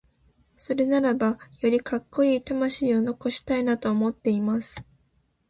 [0.55, 4.83] それならばよりカッコイイ魂を残したいなと思っています。